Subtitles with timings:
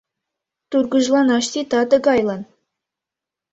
[0.69, 2.41] Тургыжланаш сита тыгайлан: